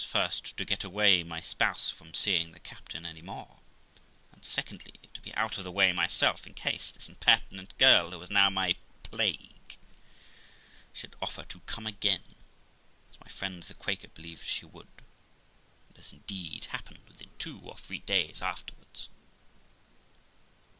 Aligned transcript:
first, 0.03 0.57
to 0.57 0.65
get 0.65 0.83
away 0.83 1.21
my 1.21 1.39
spouse 1.39 1.91
from 1.91 2.11
seeing 2.11 2.53
the 2.53 2.59
captain 2.59 3.05
any 3.05 3.21
more; 3.21 3.57
and, 4.31 4.43
secondly, 4.43 4.95
to 5.13 5.21
be 5.21 5.31
out 5.35 5.59
of 5.59 5.63
the 5.63 5.71
way 5.71 5.93
myself, 5.93 6.47
in 6.47 6.55
case 6.55 6.89
this 6.89 7.07
impertinent 7.07 7.77
girl, 7.77 8.09
who 8.09 8.17
was 8.17 8.31
now 8.31 8.49
my 8.49 8.75
plague, 9.03 9.77
should 10.91 11.15
offer 11.21 11.43
to 11.43 11.59
come 11.67 11.85
again, 11.85 12.23
as 13.13 13.19
my 13.19 13.27
friend 13.27 13.61
the 13.61 13.75
Quaker 13.75 14.07
believed 14.07 14.43
she 14.43 14.65
would, 14.65 14.89
and 15.89 15.99
as 15.99 16.11
indeed 16.11 16.65
happened 16.71 17.07
within 17.07 17.29
two 17.37 17.59
or 17.59 17.77
three 17.77 17.99
days 17.99 18.41
afterwards. 18.41 19.07